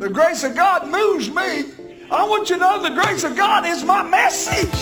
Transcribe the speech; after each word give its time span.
The 0.00 0.08
grace 0.08 0.44
of 0.44 0.54
God 0.56 0.88
moves 0.88 1.28
me. 1.28 1.64
I 2.10 2.26
want 2.26 2.48
you 2.48 2.56
to 2.56 2.60
know 2.62 2.82
the 2.82 2.88
grace 2.88 3.22
of 3.22 3.36
God 3.36 3.66
is 3.66 3.84
my 3.84 4.02
message. 4.02 4.72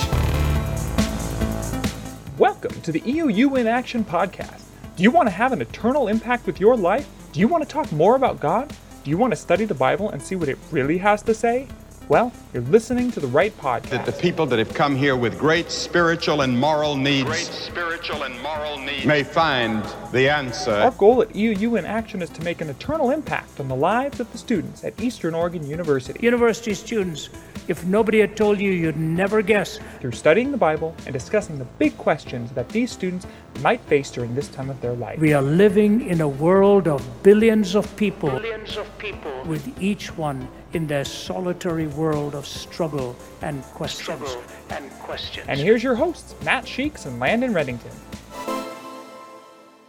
Welcome 2.38 2.80
to 2.82 2.92
the 2.92 3.00
EOU 3.00 3.58
in 3.58 3.66
Action 3.66 4.04
podcast. 4.04 4.62
Do 4.94 5.02
you 5.02 5.10
want 5.10 5.26
to 5.26 5.32
have 5.32 5.50
an 5.50 5.60
eternal 5.60 6.06
impact 6.06 6.46
with 6.46 6.60
your 6.60 6.76
life? 6.76 7.08
Do 7.32 7.40
you 7.40 7.48
want 7.48 7.64
to 7.64 7.68
talk 7.68 7.90
more 7.90 8.14
about 8.14 8.38
God? 8.38 8.72
Do 9.02 9.10
you 9.10 9.18
want 9.18 9.32
to 9.32 9.36
study 9.36 9.64
the 9.64 9.74
Bible 9.74 10.08
and 10.10 10.22
see 10.22 10.36
what 10.36 10.48
it 10.48 10.58
really 10.70 10.98
has 10.98 11.20
to 11.22 11.34
say? 11.34 11.66
Well, 12.08 12.32
you're 12.54 12.62
listening 12.62 13.10
to 13.10 13.20
the 13.20 13.26
right 13.26 13.54
podcast. 13.58 13.90
That 13.90 14.06
the 14.06 14.12
people 14.12 14.46
that 14.46 14.58
have 14.58 14.72
come 14.72 14.96
here 14.96 15.14
with 15.14 15.38
great 15.38 15.70
spiritual 15.70 16.40
and 16.40 16.58
moral 16.58 16.96
needs, 16.96 17.28
great 17.28 17.44
spiritual 17.44 18.22
and 18.22 18.40
moral 18.40 18.78
needs 18.78 19.04
may 19.04 19.22
find 19.22 19.84
the 20.10 20.26
answer. 20.30 20.72
Our 20.72 20.90
goal 20.92 21.20
at 21.20 21.28
EOU 21.34 21.78
in 21.78 21.84
Action 21.84 22.22
is 22.22 22.30
to 22.30 22.42
make 22.42 22.62
an 22.62 22.70
eternal 22.70 23.10
impact 23.10 23.60
on 23.60 23.68
the 23.68 23.76
lives 23.76 24.20
of 24.20 24.32
the 24.32 24.38
students 24.38 24.84
at 24.84 24.98
Eastern 25.02 25.34
Oregon 25.34 25.68
University. 25.68 26.18
University 26.22 26.72
students, 26.72 27.28
if 27.68 27.84
nobody 27.84 28.20
had 28.20 28.38
told 28.38 28.58
you, 28.58 28.70
you'd 28.70 28.96
never 28.96 29.42
guess. 29.42 29.78
Through 30.00 30.12
studying 30.12 30.50
the 30.50 30.56
Bible 30.56 30.96
and 31.04 31.12
discussing 31.12 31.58
the 31.58 31.66
big 31.78 31.94
questions 31.98 32.50
that 32.52 32.70
these 32.70 32.90
students 32.90 33.26
might 33.60 33.82
face 33.82 34.10
during 34.10 34.34
this 34.34 34.48
time 34.48 34.70
of 34.70 34.80
their 34.80 34.94
life. 34.94 35.18
We 35.18 35.34
are 35.34 35.42
living 35.42 36.08
in 36.08 36.22
a 36.22 36.28
world 36.28 36.88
of 36.88 37.04
billions 37.22 37.74
of 37.74 37.94
people, 37.96 38.30
billions 38.30 38.78
of 38.78 38.86
people 38.96 39.42
with 39.44 39.70
each 39.78 40.16
one 40.16 40.48
in 40.72 40.86
their 40.86 41.04
solitary 41.04 41.86
world 41.86 42.34
of 42.34 42.46
struggle 42.46 43.16
and 43.42 43.62
questions. 43.64 44.02
struggle 44.02 44.42
and 44.70 44.90
questions. 45.00 45.46
And 45.48 45.58
here's 45.58 45.82
your 45.82 45.94
hosts, 45.94 46.34
Matt 46.44 46.66
Sheeks 46.66 47.06
and 47.06 47.18
Landon 47.18 47.52
Reddington. 47.52 47.94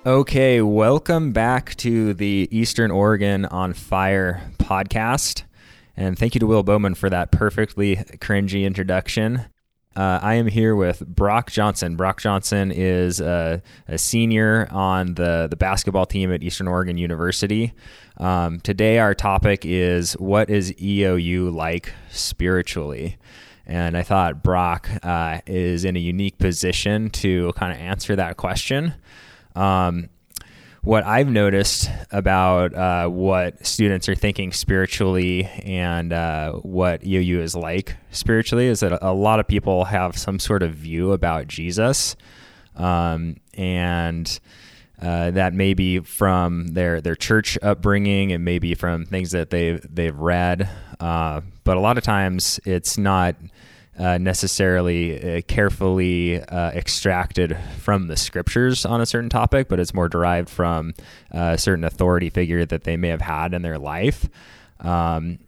Okay, 0.06 0.62
welcome 0.62 1.34
back 1.34 1.76
to 1.76 2.14
the 2.14 2.48
Eastern 2.52 2.90
Oregon 2.90 3.46
on 3.46 3.73
Fire 3.73 4.50
podcast. 4.58 5.44
And 5.98 6.18
thank 6.18 6.36
you 6.36 6.40
to 6.40 6.48
Will 6.48 6.64
Bowman 6.64 6.96
for 6.96 7.09
that 7.09 7.32
perfectly 7.32 7.98
cringy 7.98 8.64
introduction. 8.64 9.46
Uh, 9.95 10.20
I 10.22 10.36
am 10.36 10.45
here 10.45 10.76
with 10.76 11.06
Brock 11.08 11.50
Johnson. 11.50 11.95
Brock 11.95 12.22
Johnson 12.22 12.72
is 12.72 13.20
a, 13.20 13.62
a, 13.88 13.98
senior 13.98 14.68
on 14.72 15.16
the, 15.16 15.48
the 15.50 15.56
basketball 15.56 16.06
team 16.06 16.31
at 16.31 16.44
Eastern 16.44 16.68
Oregon 16.68 16.98
University. 16.98 17.73
Um, 18.18 18.59
today, 18.59 19.00
our 19.00 19.16
topic 19.16 19.66
is 19.66 20.14
what 20.14 20.50
is 20.50 20.72
EOU 20.73 21.54
like 21.54 21.92
spiritually? 22.12 23.18
And 23.66 23.98
I 23.98 24.04
thought 24.04 24.44
Brock 24.44 24.90
uh, 25.02 25.42
is 25.48 25.84
in 25.86 25.96
a 25.96 26.00
unique 26.00 26.38
position 26.38 27.09
to 27.12 27.52
kind 27.53 27.74
of 27.74 27.80
answer 27.80 28.16
that 28.16 28.38
question. 28.38 28.94
Um, 29.56 30.09
what 30.81 31.03
I've 31.05 31.30
noticed 31.30 31.89
about 32.11 32.73
uh, 32.73 33.08
what 33.08 33.66
students 33.66 34.08
are 34.08 34.16
thinking 34.16 34.53
spiritually 34.53 35.45
and 35.63 36.13
uh, 36.13 36.53
what 36.53 37.02
EOU 37.02 37.39
is 37.39 37.55
like 37.55 37.95
spiritually 38.11 38.67
is 38.67 38.80
that 38.80 38.97
a 39.02 39.13
lot 39.13 39.39
of 39.39 39.47
people 39.47 39.85
have 39.85 40.17
some 40.17 40.39
sort 40.39 40.63
of 40.63 40.73
view 40.73 41.11
about 41.11 41.47
Jesus. 41.47 42.16
Um, 42.75 43.38
and 43.55 44.39
uh, 45.02 45.31
that 45.31 45.53
may 45.53 45.73
be 45.73 46.00
from 46.00 46.67
their, 46.67 47.02
their 47.02 47.16
church 47.16 47.57
upbringing, 47.61 48.30
it 48.31 48.39
may 48.39 48.59
be 48.59 48.73
from 48.73 49.05
things 49.05 49.31
that 49.31 49.50
they've, 49.50 49.85
they've 49.94 50.16
read. 50.16 50.69
Uh, 51.00 51.41
but 51.63 51.77
a 51.77 51.80
lot 51.80 51.97
of 51.97 52.03
times 52.03 52.59
it's 52.66 52.97
not 52.97 53.35
uh, 54.00 54.17
necessarily 54.17 55.38
uh, 55.38 55.42
carefully 55.47 56.42
uh, 56.42 56.72
extracted 56.72 57.58
from 57.80 58.08
the 58.08 58.16
scriptures 58.16 58.86
on 58.86 59.02
a 59.02 59.06
certain 59.06 59.30
topic, 59.30 59.67
but 59.67 59.80
it's 59.80 59.94
more 59.94 60.08
derived 60.08 60.50
from 60.50 60.94
uh, 61.33 61.52
a 61.53 61.58
certain 61.58 61.83
authority 61.83 62.30
figure 62.30 62.66
that 62.66 62.86
they 62.86 62.95
may 62.95 63.09
have 63.09 63.22
had 63.22 63.53
in 63.53 63.61
their 63.61 63.78
life. 63.78 64.30
Um, 64.80 65.39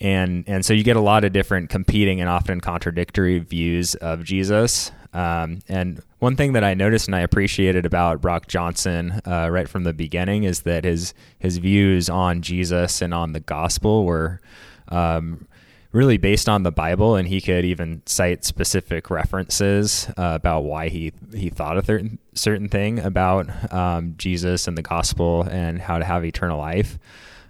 and 0.00 0.44
and 0.46 0.64
so 0.64 0.72
you 0.72 0.84
get 0.84 0.96
a 0.96 1.00
lot 1.00 1.24
of 1.24 1.32
different 1.32 1.70
competing 1.70 2.20
and 2.20 2.30
often 2.30 2.60
contradictory 2.60 3.40
views 3.40 3.94
of 3.96 4.24
Jesus. 4.24 4.90
Um, 5.12 5.60
and 5.68 6.00
one 6.20 6.36
thing 6.36 6.52
that 6.52 6.64
I 6.64 6.74
noticed 6.74 7.08
and 7.08 7.16
I 7.16 7.20
appreciated 7.20 7.84
about 7.84 8.20
Brock 8.20 8.46
Johnson 8.46 9.20
uh, 9.26 9.48
right 9.50 9.68
from 9.68 9.84
the 9.84 9.92
beginning 9.92 10.44
is 10.44 10.62
that 10.62 10.84
his 10.84 11.14
his 11.38 11.58
views 11.58 12.08
on 12.08 12.42
Jesus 12.42 13.02
and 13.02 13.12
on 13.12 13.32
the 13.32 13.40
gospel 13.40 14.04
were 14.04 14.40
um, 14.88 15.46
really 15.92 16.18
based 16.18 16.48
on 16.48 16.62
the 16.62 16.72
Bible, 16.72 17.16
and 17.16 17.28
he 17.28 17.40
could 17.40 17.64
even 17.64 18.02
cite 18.06 18.44
specific 18.44 19.10
references 19.10 20.08
uh, 20.16 20.32
about 20.34 20.64
why 20.64 20.88
he 20.88 21.12
he 21.34 21.50
thought 21.50 21.78
a 21.78 21.84
certain 21.84 22.18
certain 22.34 22.68
thing 22.68 22.98
about 22.98 23.72
um, 23.72 24.14
Jesus 24.16 24.68
and 24.68 24.76
the 24.76 24.82
gospel 24.82 25.42
and 25.42 25.80
how 25.80 25.98
to 25.98 26.04
have 26.04 26.24
eternal 26.24 26.58
life. 26.58 26.98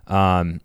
Um, 0.07 0.61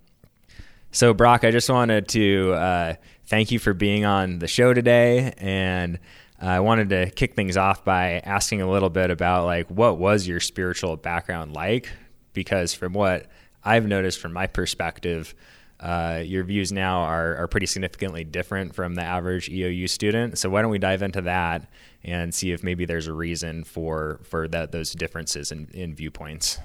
so, 0.92 1.14
Brock, 1.14 1.44
I 1.44 1.52
just 1.52 1.70
wanted 1.70 2.08
to 2.10 2.54
uh, 2.54 2.94
thank 3.26 3.52
you 3.52 3.58
for 3.58 3.74
being 3.74 4.06
on 4.06 4.40
the 4.40 4.48
show 4.48 4.74
today, 4.74 5.34
and 5.38 6.00
I 6.40 6.60
wanted 6.60 6.90
to 6.90 7.10
kick 7.10 7.34
things 7.34 7.58
off 7.58 7.84
by 7.84 8.20
asking 8.24 8.62
a 8.62 8.70
little 8.70 8.90
bit 8.90 9.10
about 9.10 9.46
like 9.46 9.70
what 9.70 9.98
was 9.98 10.28
your 10.28 10.40
spiritual 10.40 10.96
background 10.98 11.54
like? 11.54 11.90
Because 12.34 12.74
from 12.74 12.94
what 12.94 13.28
I've 13.64 13.88
noticed 13.88 14.20
from 14.20 14.34
my 14.34 14.46
perspective, 14.48 15.34
uh, 15.84 16.24
your 16.26 16.46
views 16.46 16.72
now 16.72 17.02
are, 17.02 17.36
are 17.36 17.48
pretty 17.50 17.66
significantly 17.66 18.24
different 18.24 18.74
from 18.74 18.96
the 18.96 19.02
average 19.02 19.50
EOU 19.50 19.90
student. 19.90 20.38
So 20.38 20.50
why 20.50 20.62
don't 20.62 20.72
we 20.72 20.80
dive 20.80 21.02
into 21.02 21.24
that 21.24 21.70
and 22.06 22.34
see 22.34 22.54
if 22.54 22.64
maybe 22.64 22.86
there's 22.86 23.08
a 23.08 23.14
reason 23.14 23.66
for 23.66 24.22
for 24.24 24.48
that 24.48 24.72
those 24.72 24.94
differences 24.94 25.52
in, 25.52 25.68
in 25.74 25.94
viewpoints. 25.94 26.58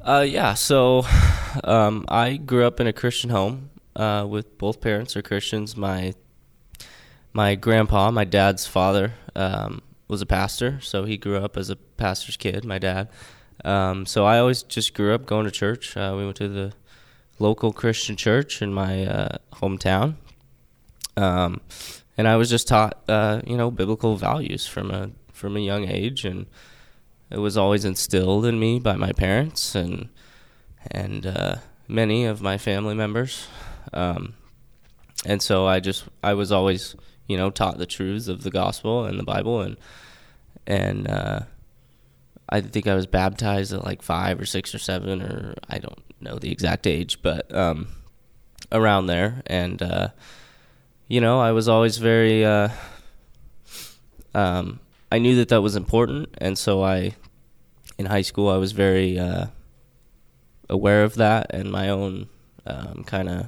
Uh, 0.00 0.26
yeah. 0.28 0.54
So 0.54 1.06
um, 1.62 2.06
I 2.08 2.38
grew 2.38 2.66
up 2.66 2.80
in 2.80 2.88
a 2.88 2.92
Christian 2.92 3.30
home 3.30 3.70
uh, 3.94 4.26
with 4.28 4.58
both 4.58 4.80
parents 4.80 5.16
are 5.16 5.22
Christians. 5.22 5.76
My 5.76 6.14
my 7.32 7.54
grandpa, 7.54 8.10
my 8.10 8.24
dad's 8.24 8.66
father, 8.66 9.14
um, 9.36 9.80
was 10.08 10.22
a 10.22 10.26
pastor, 10.26 10.80
so 10.80 11.04
he 11.04 11.16
grew 11.16 11.36
up 11.36 11.56
as 11.56 11.70
a 11.70 11.76
pastor's 11.76 12.36
kid. 12.36 12.64
My 12.64 12.80
dad. 12.80 13.10
Um, 13.64 14.06
so 14.06 14.24
I 14.24 14.40
always 14.40 14.64
just 14.64 14.92
grew 14.92 15.14
up 15.14 15.24
going 15.24 15.44
to 15.44 15.52
church. 15.52 15.96
Uh, 15.96 16.14
we 16.16 16.24
went 16.24 16.36
to 16.38 16.48
the 16.48 16.72
local 17.38 17.72
Christian 17.72 18.16
church 18.16 18.62
in 18.62 18.72
my 18.72 19.04
uh, 19.04 19.38
hometown. 19.54 20.14
Um, 21.16 21.60
and 22.18 22.26
I 22.28 22.36
was 22.36 22.50
just 22.50 22.68
taught, 22.68 23.02
uh, 23.08 23.42
you 23.46 23.56
know, 23.56 23.70
biblical 23.70 24.16
values 24.16 24.66
from 24.66 24.90
a 24.90 25.10
from 25.32 25.56
a 25.56 25.60
young 25.60 25.86
age, 25.88 26.24
and 26.24 26.46
it 27.30 27.38
was 27.38 27.56
always 27.56 27.84
instilled 27.84 28.46
in 28.46 28.58
me 28.58 28.78
by 28.78 28.96
my 28.96 29.12
parents 29.12 29.74
and 29.74 30.08
and 30.90 31.26
uh, 31.26 31.56
many 31.88 32.24
of 32.24 32.40
my 32.40 32.58
family 32.58 32.94
members. 32.94 33.46
Um, 33.92 34.34
and 35.24 35.42
so 35.42 35.66
I 35.66 35.80
just 35.80 36.04
I 36.22 36.34
was 36.34 36.52
always, 36.52 36.96
you 37.26 37.36
know, 37.36 37.50
taught 37.50 37.78
the 37.78 37.86
truths 37.86 38.28
of 38.28 38.42
the 38.42 38.50
gospel 38.50 39.04
and 39.04 39.18
the 39.18 39.24
Bible, 39.24 39.60
and 39.60 39.76
and 40.66 41.08
uh, 41.08 41.40
I 42.48 42.60
think 42.60 42.86
I 42.86 42.94
was 42.94 43.06
baptized 43.06 43.72
at 43.72 43.84
like 43.84 44.02
five 44.02 44.40
or 44.40 44.46
six 44.46 44.74
or 44.74 44.78
seven, 44.78 45.20
or 45.20 45.54
I 45.68 45.78
don't 45.78 45.98
know 46.20 46.38
the 46.38 46.52
exact 46.52 46.86
age, 46.86 47.20
but 47.22 47.52
um, 47.54 47.88
around 48.70 49.06
there. 49.06 49.42
And 49.46 49.82
uh, 49.82 50.08
you 51.08 51.20
know, 51.20 51.40
I 51.40 51.52
was 51.52 51.68
always 51.68 51.98
very. 51.98 52.44
Uh, 52.44 52.68
um, 54.34 54.80
I 55.10 55.18
knew 55.18 55.36
that 55.36 55.48
that 55.48 55.62
was 55.62 55.76
important, 55.76 56.28
and 56.38 56.58
so 56.58 56.82
I, 56.82 57.14
in 57.98 58.06
high 58.06 58.22
school, 58.22 58.48
I 58.48 58.56
was 58.58 58.72
very 58.72 59.18
uh, 59.18 59.46
aware 60.68 61.04
of 61.04 61.14
that 61.14 61.54
and 61.54 61.70
my 61.70 61.88
own 61.88 62.28
um, 62.66 63.04
kind 63.04 63.28
of, 63.28 63.46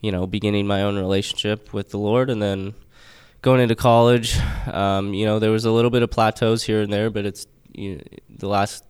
you 0.00 0.12
know, 0.12 0.26
beginning 0.26 0.66
my 0.66 0.82
own 0.82 0.96
relationship 0.96 1.72
with 1.72 1.90
the 1.90 1.98
Lord, 1.98 2.28
and 2.28 2.42
then 2.42 2.74
going 3.42 3.60
into 3.60 3.76
college. 3.76 4.36
Um, 4.66 5.14
you 5.14 5.24
know, 5.24 5.38
there 5.38 5.50
was 5.50 5.64
a 5.64 5.70
little 5.70 5.90
bit 5.90 6.02
of 6.02 6.10
plateaus 6.10 6.64
here 6.64 6.82
and 6.82 6.92
there, 6.92 7.08
but 7.08 7.24
it's 7.24 7.46
you 7.72 7.96
know, 7.96 8.02
the 8.28 8.48
last 8.48 8.84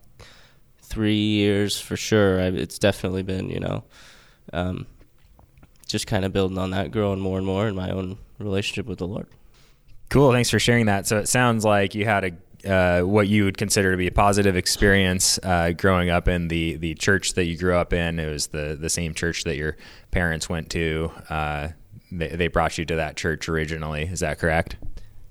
three 0.83 1.17
years 1.17 1.81
for 1.81 1.97
sure. 1.97 2.41
I, 2.41 2.47
it's 2.47 2.79
definitely 2.79 3.23
been, 3.23 3.51
you 3.51 3.61
know, 3.61 3.85
um, 4.53 4.87
just 5.87 6.07
kind 6.07 6.25
of 6.25 6.33
building 6.33 6.59
on 6.59 6.71
that, 6.71 6.91
growing 6.91 7.21
more 7.21 7.39
and 7.39 7.47
more 7.47 7.69
in 7.69 7.75
my 7.75 7.91
own 7.91 8.19
relationship 8.39 8.87
with 8.87 8.99
the 8.99 9.07
Lord. 9.07 9.27
Cool. 10.11 10.33
Thanks 10.33 10.51
for 10.51 10.59
sharing 10.59 10.87
that. 10.87 11.07
So 11.07 11.19
it 11.19 11.29
sounds 11.29 11.65
like 11.65 11.95
you 11.95 12.05
had 12.05 12.25
a 12.25 12.33
uh, 12.67 13.03
what 13.03 13.29
you 13.29 13.45
would 13.45 13.57
consider 13.57 13.93
to 13.93 13.97
be 13.97 14.09
a 14.09 14.13
positive 14.13 14.57
experience 14.57 15.39
uh, 15.45 15.71
growing 15.71 16.11
up 16.11 16.27
in 16.27 16.49
the 16.49 16.77
the 16.77 16.95
church 16.95 17.35
that 17.35 17.45
you 17.45 17.57
grew 17.57 17.77
up 17.77 17.93
in. 17.93 18.19
It 18.19 18.29
was 18.29 18.49
the 18.49 18.77
the 18.79 18.91
same 18.91 19.15
church 19.15 19.45
that 19.45 19.57
your 19.57 19.77
parents 20.11 20.49
went 20.49 20.71
to. 20.71 21.13
Uh, 21.31 21.69
they, 22.11 22.29
they 22.29 22.49
brought 22.49 22.77
you 22.79 22.85
to 22.87 22.97
that 22.97 23.17
church 23.17 23.49
originally. 23.49 24.05
Is 24.05 24.21
that 24.21 24.39
correct? 24.39 24.77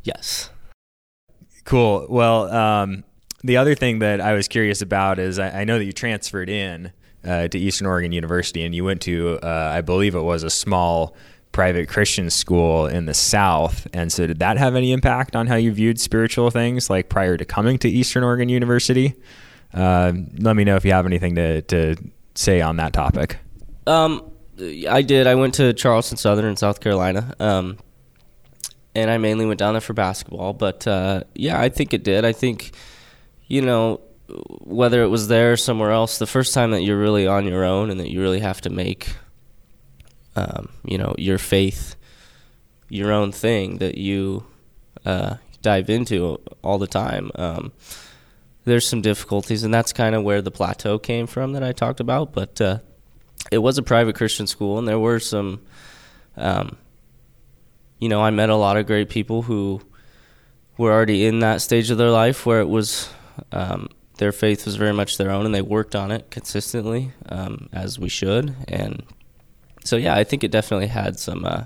Yes. 0.03 0.49
Cool. 1.65 2.07
Well, 2.09 2.49
um, 2.49 3.03
the 3.47 3.57
other 3.57 3.75
thing 3.75 3.99
that 3.99 4.21
I 4.21 4.33
was 4.33 4.47
curious 4.47 4.81
about 4.81 5.19
is 5.19 5.39
I, 5.39 5.61
I 5.61 5.63
know 5.63 5.77
that 5.77 5.85
you 5.85 5.93
transferred 5.93 6.49
in 6.49 6.91
uh, 7.25 7.47
to 7.47 7.57
Eastern 7.57 7.87
Oregon 7.87 8.11
University 8.11 8.63
and 8.63 8.75
you 8.75 8.83
went 8.83 9.01
to, 9.03 9.39
uh, 9.41 9.71
I 9.73 9.81
believe 9.81 10.15
it 10.15 10.21
was 10.21 10.43
a 10.43 10.49
small 10.49 11.15
private 11.51 11.89
Christian 11.89 12.29
school 12.29 12.85
in 12.85 13.05
the 13.05 13.13
South. 13.13 13.87
And 13.93 14.11
so, 14.11 14.27
did 14.27 14.39
that 14.39 14.57
have 14.57 14.75
any 14.75 14.91
impact 14.91 15.35
on 15.35 15.47
how 15.47 15.55
you 15.55 15.71
viewed 15.71 15.99
spiritual 15.99 16.51
things, 16.51 16.89
like 16.89 17.09
prior 17.09 17.35
to 17.37 17.45
coming 17.45 17.77
to 17.79 17.89
Eastern 17.89 18.23
Oregon 18.23 18.49
University? 18.49 19.15
Uh, 19.73 20.13
let 20.37 20.55
me 20.55 20.63
know 20.63 20.75
if 20.75 20.85
you 20.85 20.91
have 20.91 21.05
anything 21.05 21.35
to, 21.35 21.61
to 21.63 21.95
say 22.35 22.61
on 22.61 22.77
that 22.77 22.93
topic. 22.93 23.37
Um, 23.87 24.31
I 24.89 25.01
did. 25.01 25.27
I 25.27 25.35
went 25.35 25.55
to 25.55 25.73
Charleston 25.73 26.17
Southern 26.17 26.45
in 26.45 26.55
South 26.57 26.79
Carolina, 26.79 27.33
um, 27.39 27.77
and 28.93 29.09
I 29.09 29.17
mainly 29.17 29.45
went 29.45 29.59
down 29.59 29.73
there 29.73 29.81
for 29.81 29.93
basketball. 29.93 30.53
But 30.53 30.85
uh, 30.87 31.23
yeah, 31.33 31.59
I 31.59 31.69
think 31.69 31.93
it 31.93 32.03
did. 32.03 32.25
I 32.25 32.33
think, 32.33 32.71
you 33.47 33.61
know, 33.61 34.01
whether 34.61 35.01
it 35.03 35.07
was 35.07 35.27
there 35.27 35.53
or 35.53 35.57
somewhere 35.57 35.91
else, 35.91 36.17
the 36.17 36.27
first 36.27 36.53
time 36.53 36.71
that 36.71 36.81
you're 36.81 36.99
really 36.99 37.27
on 37.27 37.45
your 37.45 37.63
own 37.63 37.89
and 37.89 37.99
that 37.99 38.11
you 38.11 38.21
really 38.21 38.41
have 38.41 38.61
to 38.61 38.69
make, 38.69 39.15
um, 40.35 40.69
you 40.83 40.97
know, 40.97 41.15
your 41.17 41.37
faith 41.37 41.95
your 42.89 43.11
own 43.11 43.31
thing 43.31 43.77
that 43.77 43.97
you 43.97 44.45
uh, 45.05 45.35
dive 45.61 45.89
into 45.89 46.39
all 46.63 46.77
the 46.77 46.87
time. 46.87 47.31
Um, 47.35 47.71
there's 48.65 48.87
some 48.87 49.01
difficulties, 49.01 49.63
and 49.63 49.73
that's 49.73 49.93
kind 49.93 50.15
of 50.15 50.23
where 50.23 50.41
the 50.41 50.51
plateau 50.51 50.99
came 50.99 51.27
from 51.27 51.53
that 51.53 51.63
I 51.63 51.71
talked 51.71 51.99
about. 51.99 52.33
But 52.33 52.59
uh, 52.59 52.79
it 53.51 53.59
was 53.59 53.77
a 53.77 53.83
private 53.83 54.15
Christian 54.15 54.47
school, 54.47 54.77
and 54.77 54.87
there 54.87 54.99
were 54.99 55.19
some, 55.19 55.61
um, 56.35 56.77
you 57.99 58.09
know, 58.09 58.21
I 58.21 58.29
met 58.29 58.49
a 58.49 58.55
lot 58.55 58.77
of 58.77 58.85
great 58.85 59.09
people 59.09 59.43
who 59.43 59.81
were 60.77 60.91
already 60.91 61.25
in 61.25 61.39
that 61.39 61.61
stage 61.61 61.89
of 61.89 61.97
their 61.97 62.11
life 62.11 62.45
where 62.45 62.59
it 62.59 62.69
was 62.69 63.09
um, 63.51 63.89
their 64.17 64.31
faith 64.31 64.65
was 64.65 64.75
very 64.75 64.93
much 64.93 65.17
their 65.17 65.31
own, 65.31 65.45
and 65.45 65.53
they 65.53 65.61
worked 65.61 65.95
on 65.95 66.11
it 66.11 66.29
consistently 66.31 67.11
um, 67.29 67.69
as 67.71 67.99
we 67.99 68.09
should. 68.09 68.55
And 68.67 69.03
so, 69.83 69.95
yeah, 69.95 70.15
I 70.15 70.23
think 70.23 70.43
it 70.43 70.51
definitely 70.51 70.87
had 70.87 71.19
some 71.19 71.45
uh, 71.45 71.65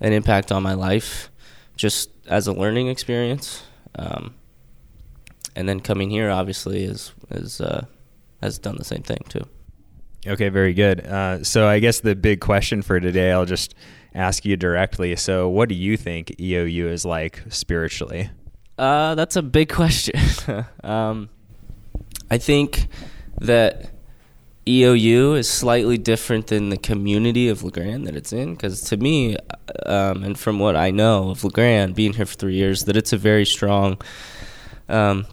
an 0.00 0.12
impact 0.12 0.52
on 0.52 0.62
my 0.62 0.74
life, 0.74 1.30
just 1.76 2.10
as 2.26 2.46
a 2.46 2.52
learning 2.52 2.88
experience. 2.88 3.62
Um, 3.94 4.34
and 5.54 5.68
then 5.68 5.80
coming 5.80 6.10
here, 6.10 6.30
obviously, 6.30 6.84
is 6.84 7.12
is 7.30 7.60
uh, 7.60 7.86
has 8.42 8.58
done 8.58 8.76
the 8.76 8.84
same 8.84 9.02
thing 9.02 9.24
too. 9.28 9.46
Okay, 10.26 10.50
very 10.50 10.72
good. 10.72 11.00
Uh, 11.00 11.42
so 11.42 11.66
I 11.66 11.80
guess 11.80 12.00
the 12.00 12.14
big 12.14 12.40
question 12.40 12.80
for 12.82 13.00
today, 13.00 13.32
I'll 13.32 13.44
just 13.44 13.74
ask 14.14 14.44
you 14.44 14.56
directly. 14.56 15.16
So, 15.16 15.48
what 15.48 15.68
do 15.68 15.74
you 15.74 15.96
think 15.96 16.28
EOU 16.38 16.86
is 16.90 17.04
like 17.04 17.42
spiritually? 17.48 18.30
Uh, 18.78 19.14
that's 19.14 19.36
a 19.36 19.42
big 19.42 19.68
question. 19.68 20.18
um, 20.84 21.28
I 22.30 22.38
think 22.38 22.88
that 23.40 23.90
EOU 24.66 25.36
is 25.36 25.48
slightly 25.48 25.98
different 25.98 26.46
than 26.46 26.70
the 26.70 26.76
community 26.76 27.48
of 27.48 27.62
La 27.62 27.70
Grande 27.70 28.06
that 28.06 28.16
it's 28.16 28.32
in. 28.32 28.54
Because 28.54 28.80
to 28.82 28.96
me, 28.96 29.36
um, 29.86 30.22
and 30.22 30.38
from 30.38 30.58
what 30.58 30.76
I 30.76 30.90
know 30.90 31.30
of 31.30 31.44
La 31.44 31.50
Grande, 31.50 31.94
being 31.94 32.12
here 32.12 32.26
for 32.26 32.34
three 32.34 32.54
years, 32.54 32.84
that 32.84 32.96
it's 32.96 33.12
a 33.12 33.16
very 33.16 33.44
strong, 33.44 34.00
um, 34.88 35.26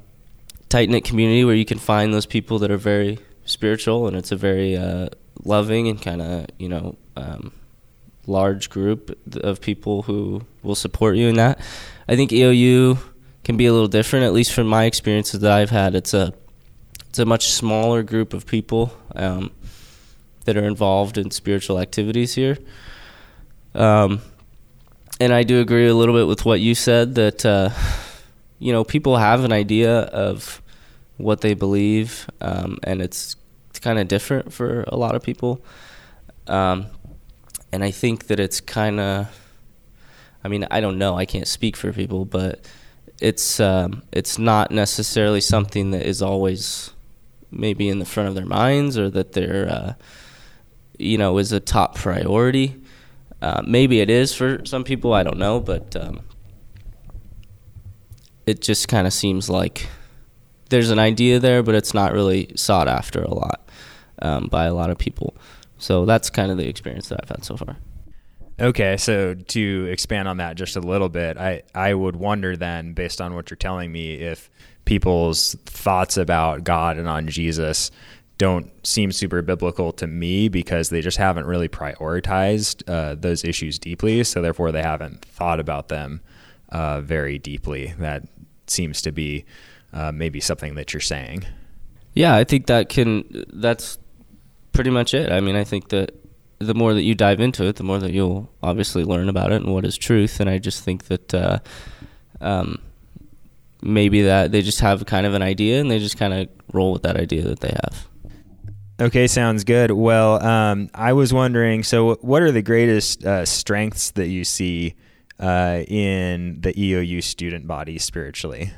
tight 0.67 0.89
knit 0.89 1.05
community 1.05 1.45
where 1.45 1.55
you 1.55 1.65
can 1.65 1.79
find 1.79 2.13
those 2.13 2.25
people 2.25 2.59
that 2.59 2.71
are 2.71 2.77
very 2.77 3.19
spiritual, 3.45 4.07
and 4.07 4.17
it's 4.17 4.31
a 4.31 4.35
very 4.35 4.75
uh, 4.75 5.09
loving 5.43 5.87
and 5.87 6.01
kind 6.01 6.21
of 6.21 6.45
you 6.57 6.69
know 6.69 6.95
um, 7.15 7.51
large 8.27 8.69
group 8.69 9.17
of 9.37 9.61
people 9.61 10.03
who 10.03 10.41
will 10.63 10.75
support 10.75 11.15
you 11.17 11.27
in 11.27 11.35
that. 11.35 11.59
I 12.07 12.15
think 12.15 12.31
EOU 12.31 12.97
can 13.49 13.57
be 13.57 13.65
a 13.65 13.73
little 13.73 13.87
different, 13.87 14.25
at 14.25 14.31
least 14.31 14.53
from 14.53 14.67
my 14.67 14.83
experiences 14.83 15.39
that 15.39 15.51
I've 15.51 15.71
had. 15.71 15.95
It's 15.95 16.13
a 16.13 16.35
it's 17.07 17.17
a 17.17 17.25
much 17.25 17.49
smaller 17.49 18.03
group 18.03 18.35
of 18.35 18.45
people 18.45 18.93
um, 19.15 19.49
that 20.45 20.55
are 20.55 20.65
involved 20.65 21.17
in 21.17 21.31
spiritual 21.31 21.79
activities 21.79 22.35
here. 22.35 22.59
Um, 23.73 24.21
and 25.19 25.33
I 25.33 25.41
do 25.41 25.61
agree 25.61 25.87
a 25.87 25.95
little 25.95 26.13
bit 26.13 26.27
with 26.27 26.45
what 26.45 26.59
you 26.59 26.75
said 26.75 27.15
that 27.15 27.43
uh, 27.43 27.71
you 28.59 28.71
know 28.71 28.83
people 28.83 29.17
have 29.17 29.43
an 29.43 29.51
idea 29.51 30.01
of 30.01 30.61
what 31.17 31.41
they 31.41 31.55
believe, 31.55 32.29
um, 32.41 32.77
and 32.83 33.01
it's 33.01 33.35
kind 33.81 33.97
of 33.97 34.07
different 34.07 34.53
for 34.53 34.83
a 34.89 34.95
lot 34.95 35.15
of 35.15 35.23
people. 35.23 35.59
Um, 36.45 36.85
and 37.71 37.83
I 37.83 37.89
think 37.89 38.27
that 38.27 38.39
it's 38.39 38.61
kind 38.61 38.99
of, 38.99 39.27
I 40.43 40.49
mean, 40.49 40.67
I 40.69 40.81
don't 40.81 40.99
know, 40.99 41.17
I 41.17 41.25
can't 41.25 41.47
speak 41.47 41.75
for 41.75 41.91
people, 41.91 42.25
but 42.25 42.63
it's 43.21 43.59
um, 43.59 44.03
it's 44.11 44.37
not 44.37 44.71
necessarily 44.71 45.41
something 45.41 45.91
that 45.91 46.05
is 46.05 46.21
always 46.21 46.91
maybe 47.51 47.89
in 47.89 47.99
the 47.99 48.05
front 48.05 48.29
of 48.29 48.35
their 48.35 48.45
minds 48.45 48.97
or 48.97 49.09
that 49.09 49.33
they're 49.33 49.67
uh, 49.69 49.93
you 50.97 51.17
know 51.17 51.37
is 51.37 51.51
a 51.51 51.59
top 51.59 51.95
priority. 51.95 52.75
Uh, 53.41 53.61
maybe 53.65 54.01
it 54.01 54.09
is 54.09 54.33
for 54.33 54.65
some 54.65 54.83
people. 54.83 55.13
I 55.13 55.23
don't 55.23 55.37
know, 55.37 55.59
but 55.59 55.95
um, 55.95 56.21
it 58.45 58.61
just 58.61 58.87
kind 58.87 59.07
of 59.07 59.13
seems 59.13 59.49
like 59.49 59.87
there's 60.69 60.89
an 60.89 60.99
idea 60.99 61.39
there, 61.39 61.63
but 61.63 61.75
it's 61.75 61.93
not 61.93 62.13
really 62.13 62.51
sought 62.55 62.87
after 62.87 63.21
a 63.21 63.33
lot 63.33 63.69
um, 64.21 64.47
by 64.47 64.65
a 64.65 64.73
lot 64.73 64.89
of 64.89 64.97
people. 64.97 65.35
So 65.77 66.05
that's 66.05 66.29
kind 66.29 66.51
of 66.51 66.57
the 66.57 66.67
experience 66.67 67.09
that 67.09 67.19
I've 67.23 67.29
had 67.29 67.45
so 67.45 67.55
far. 67.55 67.77
Okay, 68.61 68.97
so 68.97 69.35
to 69.35 69.87
expand 69.89 70.27
on 70.27 70.37
that 70.37 70.57
just 70.57 70.75
a 70.75 70.81
little 70.81 71.07
bit, 71.07 71.37
I, 71.37 71.63
I 71.73 71.93
would 71.93 72.17
wonder 72.17 72.57
then, 72.57 72.93
based 72.93 73.21
on 73.21 73.33
what 73.33 73.49
you're 73.49 73.57
telling 73.57 73.91
me, 73.91 74.15
if 74.15 74.49
people's 74.83 75.55
thoughts 75.65 76.17
about 76.17 76.63
God 76.63 76.97
and 76.97 77.07
on 77.07 77.27
Jesus 77.27 77.89
don't 78.37 78.71
seem 78.85 79.11
super 79.11 79.41
biblical 79.41 79.91
to 79.93 80.07
me 80.07 80.49
because 80.49 80.89
they 80.89 81.01
just 81.01 81.17
haven't 81.17 81.45
really 81.45 81.69
prioritized 81.69 82.83
uh, 82.89 83.15
those 83.15 83.43
issues 83.43 83.77
deeply. 83.77 84.23
So 84.23 84.41
therefore, 84.41 84.71
they 84.71 84.81
haven't 84.81 85.23
thought 85.23 85.59
about 85.59 85.89
them 85.89 86.21
uh, 86.69 87.01
very 87.01 87.37
deeply. 87.37 87.93
That 87.99 88.23
seems 88.67 89.01
to 89.03 89.11
be 89.11 89.45
uh, 89.93 90.11
maybe 90.11 90.39
something 90.39 90.75
that 90.75 90.93
you're 90.93 91.01
saying. 91.01 91.45
Yeah, 92.13 92.35
I 92.35 92.43
think 92.43 92.67
that 92.67 92.89
can. 92.89 93.45
That's 93.53 93.99
pretty 94.71 94.89
much 94.89 95.13
it. 95.13 95.31
I 95.31 95.41
mean, 95.41 95.55
I 95.55 95.63
think 95.63 95.89
that 95.89 96.15
the 96.59 96.73
more 96.73 96.93
that 96.93 97.03
you 97.03 97.15
dive 97.15 97.39
into 97.39 97.65
it, 97.65 97.77
the 97.77 97.83
more 97.83 97.99
that 97.99 98.11
you'll 98.11 98.49
obviously 98.61 99.03
learn 99.03 99.29
about 99.29 99.51
it 99.51 99.61
and 99.61 99.73
what 99.73 99.85
is 99.85 99.97
truth. 99.97 100.39
And 100.39 100.49
I 100.49 100.57
just 100.57 100.83
think 100.83 101.05
that 101.05 101.33
uh, 101.33 101.59
um, 102.41 102.79
maybe 103.81 104.23
that 104.23 104.51
they 104.51 104.61
just 104.61 104.81
have 104.81 105.05
kind 105.05 105.25
of 105.25 105.33
an 105.33 105.41
idea 105.41 105.79
and 105.79 105.89
they 105.89 105.99
just 105.99 106.17
kind 106.17 106.33
of 106.33 106.49
roll 106.73 106.91
with 106.91 107.03
that 107.03 107.17
idea 107.17 107.43
that 107.43 107.61
they 107.61 107.69
have. 107.69 108.07
Okay, 109.01 109.27
sounds 109.27 109.63
good. 109.63 109.91
Well, 109.91 110.43
um, 110.43 110.89
I 110.93 111.13
was 111.13 111.33
wondering 111.33 111.83
so, 111.83 112.15
what 112.15 112.41
are 112.41 112.51
the 112.51 112.61
greatest 112.61 113.23
uh, 113.23 113.45
strengths 113.45 114.11
that 114.11 114.27
you 114.27 114.43
see 114.43 114.95
uh, 115.39 115.83
in 115.87 116.59
the 116.59 116.73
EOU 116.73 117.23
student 117.23 117.65
body 117.65 117.97
spiritually? 117.97 118.73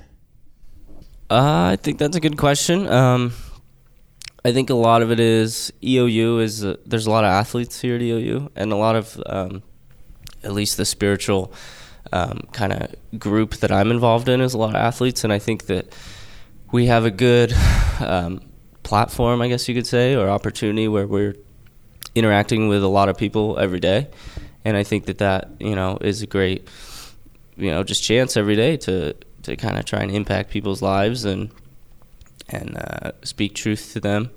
Uh, 1.32 1.72
I 1.72 1.78
think 1.78 1.98
that's 1.98 2.16
a 2.16 2.20
good 2.20 2.38
question. 2.38 2.88
Um, 2.88 3.34
I 4.44 4.52
think 4.54 4.70
a 4.70 4.76
lot 4.76 5.02
of 5.04 5.12
it 5.12 5.20
is 5.20 5.72
EOU 5.84 6.42
is 6.42 6.66
uh, 6.66 6.78
there's 6.86 7.06
a 7.06 7.12
lot 7.12 7.24
of 7.24 7.30
athletes 7.30 7.82
here 7.82 7.96
at 7.96 8.02
EOU, 8.02 8.50
and 8.56 8.72
a 8.72 8.76
lot 8.76 8.96
of 8.96 9.22
um, 9.28 9.62
at 10.44 10.54
least 10.54 10.78
the 10.78 10.86
spiritual 10.86 11.54
um, 12.12 12.48
kind 12.52 12.74
of 12.74 13.20
group 13.20 13.58
that 13.58 13.72
I'm 13.72 13.92
involved 13.92 14.28
in 14.28 14.42
is 14.42 14.54
a 14.54 14.58
lot 14.58 14.70
of 14.70 14.76
athletes, 14.76 15.24
and 15.24 15.32
I 15.32 15.38
think 15.38 15.68
that 15.68 15.94
we 16.72 16.88
have 16.88 17.06
a 17.06 17.12
good 17.12 17.54
um, 18.00 18.42
platform, 18.82 19.42
I 19.42 19.48
guess 19.48 19.68
you 19.70 19.76
could 19.76 19.88
say, 19.88 20.16
or 20.16 20.28
opportunity 20.30 20.88
where 20.88 21.06
we're 21.06 21.36
interacting 22.16 22.68
with 22.68 22.84
a 22.84 22.88
lot 22.88 23.10
of 23.10 23.18
people 23.18 23.60
every 23.60 23.80
day, 23.80 24.08
and 24.66 24.76
I 24.76 24.84
think 24.84 25.06
that 25.06 25.20
that 25.20 25.50
you 25.60 25.76
know 25.76 26.00
is 26.02 26.24
a 26.24 26.28
great 26.28 26.68
you 27.58 27.70
know 27.70 27.84
just 27.84 28.02
chance 28.02 28.36
every 28.36 28.56
day 28.56 28.76
to 28.78 29.14
to 29.44 29.56
kind 29.56 29.78
of 29.78 29.86
try 29.86 30.00
and 30.02 30.12
impact 30.12 30.50
people's 30.50 30.82
lives 30.82 31.26
and 31.26 31.52
and 32.52 32.78
uh, 32.78 33.12
speak 33.24 33.56
truth 33.56 33.92
to 33.94 34.00
them 34.00 34.30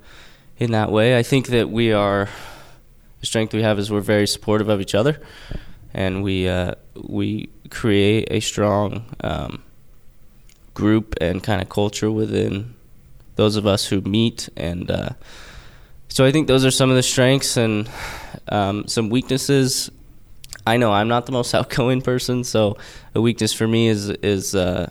in 0.58 0.72
that 0.72 0.90
way. 0.90 1.18
I 1.18 1.22
think 1.22 1.48
that 1.48 1.70
we 1.70 1.92
are 1.92 2.28
the 3.20 3.26
strength 3.26 3.54
we 3.54 3.62
have 3.62 3.78
is 3.78 3.90
we're 3.90 4.00
very 4.00 4.26
supportive 4.26 4.68
of 4.68 4.80
each 4.80 4.94
other, 4.94 5.20
and 5.92 6.22
we 6.22 6.48
uh, 6.48 6.74
we 6.94 7.48
create 7.70 8.28
a 8.30 8.40
strong 8.40 9.04
um, 9.22 9.62
group 10.74 11.14
and 11.20 11.42
kind 11.42 11.62
of 11.62 11.68
culture 11.68 12.10
within 12.10 12.74
those 13.36 13.56
of 13.56 13.66
us 13.66 13.86
who 13.86 14.00
meet 14.00 14.48
and. 14.56 14.90
Uh, 14.90 15.10
so 16.08 16.24
I 16.24 16.30
think 16.30 16.46
those 16.46 16.64
are 16.64 16.70
some 16.70 16.90
of 16.90 16.96
the 16.96 17.02
strengths 17.02 17.56
and 17.56 17.90
um, 18.48 18.86
some 18.86 19.10
weaknesses. 19.10 19.90
I 20.64 20.76
know 20.76 20.92
I'm 20.92 21.08
not 21.08 21.26
the 21.26 21.32
most 21.32 21.54
outgoing 21.58 22.02
person, 22.02 22.44
so 22.44 22.76
a 23.14 23.20
weakness 23.20 23.52
for 23.52 23.66
me 23.66 23.88
is 23.88 24.10
is 24.10 24.54
uh, 24.54 24.90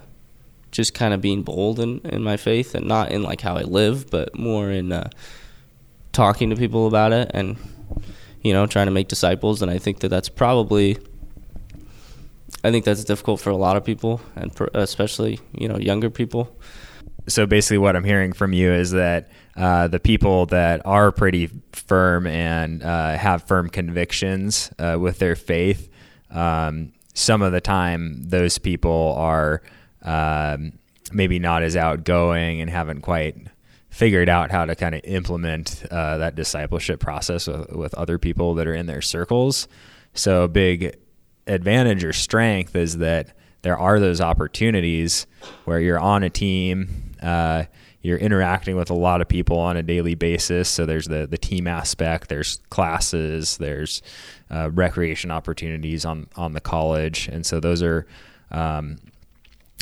just 0.74 0.96
kind 0.96 1.14
of 1.14 1.22
being 1.22 1.44
bold 1.44 1.80
in, 1.80 2.00
in 2.00 2.24
my 2.24 2.36
faith 2.36 2.74
and 2.74 2.88
not 2.88 3.12
in 3.12 3.22
like 3.22 3.40
how 3.42 3.56
I 3.56 3.62
live, 3.62 4.10
but 4.10 4.36
more 4.38 4.72
in 4.72 4.92
uh, 4.92 5.10
talking 6.12 6.50
to 6.50 6.56
people 6.56 6.88
about 6.88 7.14
it 7.14 7.30
and 7.34 7.58
you 8.42 8.52
know 8.52 8.66
trying 8.66 8.88
to 8.88 8.92
make 8.92 9.08
disciples. 9.08 9.62
And 9.62 9.72
I 9.72 9.78
think 9.78 10.00
that 10.00 10.10
that's 10.10 10.30
probably 10.30 10.98
I 12.64 12.72
think 12.72 12.86
that's 12.86 13.04
difficult 13.04 13.40
for 13.40 13.52
a 13.52 13.56
lot 13.56 13.78
of 13.78 13.86
people 13.86 14.20
and 14.36 14.52
especially 14.74 15.40
you 15.54 15.70
know 15.70 15.78
younger 15.78 16.10
people. 16.10 16.58
So 17.28 17.46
basically, 17.46 17.78
what 17.78 17.96
I'm 17.96 18.04
hearing 18.04 18.34
from 18.34 18.52
you 18.52 18.74
is 18.74 18.92
that 18.92 19.30
uh, 19.56 19.88
the 19.88 20.00
people 20.00 20.48
that 20.48 20.82
are 20.86 21.12
pretty 21.12 21.50
firm 21.72 22.26
and 22.26 22.84
uh, 22.84 23.16
have 23.16 23.44
firm 23.44 23.70
convictions 23.70 24.72
uh, 24.80 24.98
with 25.00 25.20
their 25.20 25.36
faith, 25.36 25.90
um, 26.32 26.92
some 27.14 27.44
of 27.44 27.54
the 27.54 27.62
time 27.62 28.24
those 28.24 28.58
people 28.58 29.14
are 29.18 29.62
um, 30.04 30.74
maybe 31.12 31.40
not 31.40 31.64
as 31.64 31.76
outgoing 31.76 32.62
and 32.62 32.70
haven't 32.70 33.02
quite 33.02 33.36
figured 33.90 34.28
out 34.28 34.50
how 34.50 34.66
to 34.66 34.76
kind 34.76 34.96
of 34.96 35.02
implement 35.04 35.86
uh, 35.92 36.18
that 36.18 36.36
discipleship 36.36 37.00
process 37.00 37.48
with, 37.48 37.72
with 37.72 37.94
other 37.94 38.18
people 38.18 38.56
that 38.56 38.68
are 38.68 38.74
in 38.74 38.88
their 38.88 39.02
circles. 39.02 39.68
So, 40.14 40.44
a 40.44 40.48
big 40.48 40.98
advantage 41.46 42.04
or 42.04 42.14
strength 42.14 42.76
is 42.76 42.98
that 42.98 43.36
there 43.62 43.78
are 43.78 44.00
those 44.00 44.20
opportunities 44.20 45.28
where 45.66 45.80
you're 45.80 46.00
on 46.00 46.24
a 46.24 46.30
team, 46.30 47.14
uh, 47.22 47.66
you're 48.02 48.18
interacting 48.18 48.76
with 48.76 48.90
a 48.90 48.96
lot 48.96 49.22
of 49.22 49.28
people 49.28 49.60
on 49.60 49.78
a 49.78 49.84
daily 49.84 50.16
basis. 50.16 50.70
So, 50.70 50.88
there's 50.88 51.08
the, 51.08 51.28
the 51.28 51.38
team 51.38 51.68
aspect, 51.68 52.30
there's 52.30 52.62
classes, 52.72 53.58
there's 53.58 54.02
uh, 54.50 54.72
recreation 54.72 55.30
opportunities 55.30 56.04
on, 56.04 56.28
on 56.36 56.54
the 56.54 56.62
college. 56.62 57.28
And 57.28 57.46
so, 57.46 57.60
those 57.60 57.84
are 57.84 58.08
um, 58.50 58.98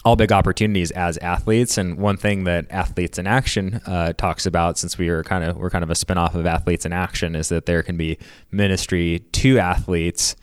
all 0.04 0.16
big 0.16 0.32
opportunities 0.32 0.92
as 0.92 1.18
athletes. 1.20 1.78
And 1.78 1.98
one 1.98 2.18
thing 2.18 2.44
that 2.46 2.66
Athletes 2.70 3.20
in 3.20 3.28
Action 3.28 3.82
uh, 3.86 4.14
talks 4.14 4.46
about, 4.46 4.78
since 4.78 4.98
we 4.98 5.10
are 5.10 5.24
kind 5.24 5.44
of 5.44 5.58
we're 5.58 5.70
kind 5.70 5.84
of 5.84 5.90
a 5.90 5.94
spinoff 5.94 6.34
of 6.36 6.46
Athletes 6.46 6.86
in 6.86 6.94
Action, 6.94 7.36
is 7.36 7.50
that 7.50 7.66
there 7.66 7.84
can 7.84 7.98
be 7.98 8.18
ministry 8.52 9.20
to 9.32 9.60
athletes, 9.60 10.36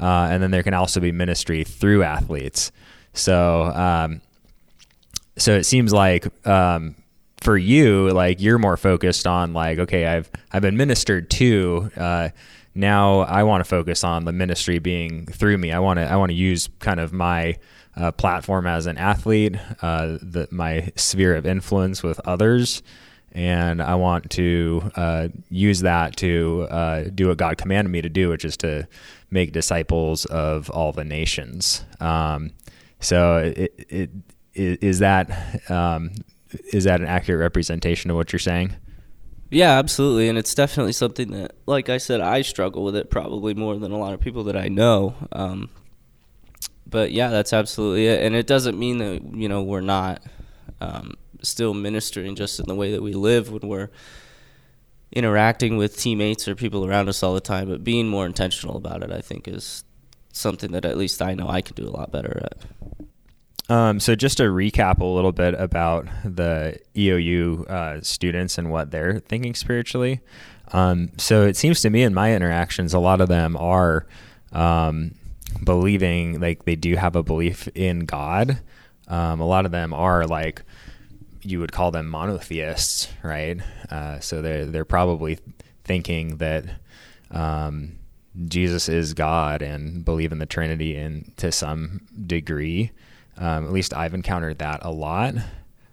uh, 0.00 0.28
and 0.30 0.42
then 0.42 0.50
there 0.50 0.62
can 0.62 0.74
also 0.74 1.00
be 1.00 1.12
ministry 1.12 1.64
through 1.64 2.02
athletes. 2.02 2.72
So, 3.12 3.64
um, 3.64 4.20
so 5.38 5.52
it 5.52 5.64
seems 5.64 5.92
like 5.92 6.26
um, 6.46 6.96
for 7.40 7.56
you, 7.56 8.10
like 8.10 8.40
you're 8.40 8.58
more 8.58 8.76
focused 8.76 9.26
on 9.26 9.52
like, 9.52 9.78
okay, 9.78 10.06
I've 10.06 10.30
I've 10.52 10.62
been 10.62 10.76
ministered 10.76 11.30
to. 11.30 11.90
Uh, 11.96 12.28
now 12.74 13.20
I 13.20 13.44
want 13.44 13.62
to 13.62 13.68
focus 13.68 14.04
on 14.04 14.24
the 14.26 14.32
ministry 14.32 14.80
being 14.80 15.26
through 15.26 15.56
me. 15.58 15.72
I 15.72 15.78
want 15.78 15.98
to 15.98 16.10
I 16.10 16.16
want 16.16 16.30
to 16.30 16.34
use 16.36 16.68
kind 16.80 17.00
of 17.00 17.12
my 17.12 17.56
uh, 17.96 18.12
platform 18.12 18.66
as 18.66 18.86
an 18.86 18.98
athlete, 18.98 19.56
uh, 19.82 20.18
the, 20.20 20.48
my 20.50 20.92
sphere 20.96 21.34
of 21.34 21.46
influence 21.46 22.02
with 22.02 22.20
others, 22.26 22.82
and 23.32 23.82
I 23.82 23.94
want 23.96 24.30
to 24.32 24.90
uh, 24.96 25.28
use 25.50 25.80
that 25.80 26.16
to 26.18 26.66
uh, 26.70 27.04
do 27.14 27.28
what 27.28 27.38
God 27.38 27.58
commanded 27.58 27.90
me 27.90 28.02
to 28.02 28.08
do, 28.08 28.28
which 28.30 28.44
is 28.44 28.56
to 28.58 28.88
make 29.30 29.52
disciples 29.52 30.24
of 30.26 30.70
all 30.70 30.92
the 30.92 31.04
nations. 31.04 31.84
Um, 32.00 32.52
so, 33.00 33.38
it, 33.38 33.74
it, 33.88 34.10
it, 34.54 34.82
is 34.82 35.00
that 35.00 35.70
um, 35.70 36.12
is 36.72 36.84
that 36.84 37.00
an 37.00 37.06
accurate 37.06 37.40
representation 37.40 38.10
of 38.10 38.16
what 38.16 38.32
you're 38.32 38.40
saying? 38.40 38.74
Yeah, 39.50 39.78
absolutely, 39.78 40.28
and 40.28 40.36
it's 40.36 40.54
definitely 40.54 40.92
something 40.92 41.30
that, 41.30 41.52
like 41.66 41.88
I 41.88 41.98
said, 41.98 42.20
I 42.20 42.42
struggle 42.42 42.84
with 42.84 42.96
it 42.96 43.10
probably 43.10 43.54
more 43.54 43.76
than 43.76 43.92
a 43.92 43.98
lot 43.98 44.12
of 44.12 44.20
people 44.20 44.44
that 44.44 44.56
I 44.56 44.68
know. 44.68 45.14
Um, 45.30 45.70
but 46.86 47.12
yeah, 47.12 47.28
that's 47.28 47.52
absolutely 47.52 48.06
it. 48.06 48.22
And 48.22 48.34
it 48.34 48.46
doesn't 48.46 48.78
mean 48.78 48.98
that 48.98 49.22
you 49.34 49.48
know 49.48 49.62
we're 49.62 49.80
not 49.80 50.22
um, 50.80 51.14
still 51.42 51.74
ministering 51.74 52.36
just 52.36 52.60
in 52.60 52.66
the 52.66 52.74
way 52.74 52.92
that 52.92 53.02
we 53.02 53.12
live 53.12 53.50
when 53.50 53.68
we're 53.68 53.90
interacting 55.12 55.76
with 55.76 55.96
teammates 55.96 56.46
or 56.46 56.54
people 56.54 56.84
around 56.84 57.08
us 57.08 57.22
all 57.22 57.34
the 57.34 57.40
time. 57.40 57.68
But 57.68 57.84
being 57.84 58.08
more 58.08 58.26
intentional 58.26 58.76
about 58.76 59.02
it, 59.02 59.10
I 59.10 59.20
think, 59.20 59.48
is 59.48 59.84
something 60.32 60.72
that 60.72 60.84
at 60.84 60.96
least 60.96 61.22
I 61.22 61.34
know 61.34 61.48
I 61.48 61.62
can 61.62 61.74
do 61.74 61.88
a 61.88 61.90
lot 61.90 62.12
better 62.12 62.42
at. 62.44 62.58
Um, 63.68 63.98
so 63.98 64.14
just 64.14 64.36
to 64.36 64.44
recap 64.44 65.00
a 65.00 65.04
little 65.04 65.32
bit 65.32 65.54
about 65.54 66.06
the 66.24 66.78
EOU 66.94 67.68
uh, 67.68 68.00
students 68.00 68.58
and 68.58 68.70
what 68.70 68.92
they're 68.92 69.18
thinking 69.20 69.54
spiritually. 69.54 70.20
Um, 70.72 71.10
so 71.16 71.42
it 71.42 71.56
seems 71.56 71.80
to 71.80 71.90
me 71.90 72.02
in 72.02 72.14
my 72.14 72.34
interactions, 72.34 72.94
a 72.94 72.98
lot 72.98 73.20
of 73.20 73.28
them 73.28 73.56
are 73.56 74.06
um, 74.52 75.14
believing 75.62 76.40
like 76.40 76.64
they 76.64 76.76
do 76.76 76.96
have 76.96 77.16
a 77.16 77.22
belief 77.22 77.68
in 77.74 78.00
God. 78.00 78.60
Um, 79.08 79.40
a 79.40 79.46
lot 79.46 79.66
of 79.66 79.72
them 79.72 79.92
are 79.92 80.26
like 80.26 80.62
you 81.42 81.60
would 81.60 81.72
call 81.72 81.90
them 81.90 82.08
monotheists, 82.08 83.08
right? 83.22 83.60
Uh, 83.90 84.20
so 84.20 84.42
they're 84.42 84.66
they're 84.66 84.84
probably 84.84 85.38
thinking 85.84 86.38
that 86.38 86.64
um, 87.30 87.98
Jesus 88.46 88.88
is 88.88 89.14
God 89.14 89.62
and 89.62 90.04
believe 90.04 90.32
in 90.32 90.38
the 90.38 90.46
Trinity 90.46 90.96
in 90.96 91.32
to 91.36 91.52
some 91.52 92.00
degree. 92.26 92.90
Um, 93.38 93.66
at 93.66 93.72
least 93.72 93.94
I've 93.94 94.14
encountered 94.14 94.58
that 94.58 94.80
a 94.82 94.90
lot. 94.90 95.34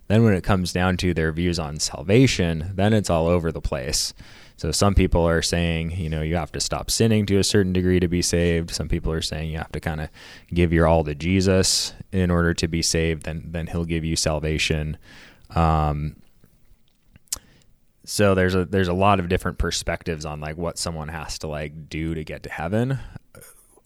Then 0.07 0.23
when 0.23 0.33
it 0.33 0.43
comes 0.43 0.73
down 0.73 0.97
to 0.97 1.13
their 1.13 1.31
views 1.31 1.59
on 1.59 1.79
salvation, 1.79 2.71
then 2.75 2.93
it's 2.93 3.09
all 3.09 3.27
over 3.27 3.51
the 3.51 3.61
place. 3.61 4.13
So 4.63 4.71
some 4.71 4.95
people 4.95 5.27
are 5.27 5.41
saying, 5.41 5.91
you 5.91 6.07
know, 6.07 6.21
you 6.21 6.37
have 6.37 6.53
to 6.53 6.61
stop 6.61 6.89
sinning 6.89 7.25
to 7.25 7.37
a 7.37 7.43
certain 7.43 7.73
degree 7.73 7.99
to 7.99 8.07
be 8.07 8.21
saved. 8.21 8.71
Some 8.71 8.87
people 8.87 9.11
are 9.11 9.21
saying 9.21 9.51
you 9.51 9.57
have 9.57 9.73
to 9.73 9.81
kind 9.81 9.99
of 9.99 10.07
give 10.53 10.71
your 10.71 10.87
all 10.87 11.03
to 11.03 11.13
Jesus 11.13 11.91
in 12.13 12.31
order 12.31 12.53
to 12.53 12.69
be 12.69 12.81
saved. 12.81 13.23
Then 13.23 13.43
then 13.51 13.67
He'll 13.67 13.83
give 13.83 14.05
you 14.05 14.15
salvation. 14.15 14.95
Um, 15.49 16.15
so 18.05 18.35
there's 18.35 18.55
a 18.55 18.63
there's 18.63 18.87
a 18.87 18.93
lot 18.93 19.19
of 19.19 19.27
different 19.27 19.57
perspectives 19.57 20.23
on 20.25 20.39
like 20.39 20.55
what 20.55 20.77
someone 20.77 21.09
has 21.09 21.37
to 21.39 21.47
like 21.47 21.89
do 21.89 22.13
to 22.13 22.23
get 22.23 22.43
to 22.43 22.49
heaven. 22.49 22.99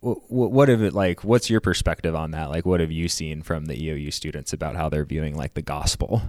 What, 0.01 0.29
what 0.29 0.69
have 0.69 0.84
it 0.84 0.93
like? 0.93 1.24
What's 1.24 1.50
your 1.50 1.60
perspective 1.60 2.13
on 2.13 2.29
that? 2.31 2.51
Like, 2.51 2.67
what 2.67 2.81
have 2.81 2.91
you 2.91 3.07
seen 3.07 3.41
from 3.41 3.65
the 3.65 3.74
EOU 3.74 4.13
students 4.13 4.53
about 4.53 4.75
how 4.75 4.89
they're 4.89 5.05
viewing 5.05 5.36
like 5.36 5.55
the 5.55 5.63
gospel? 5.63 6.22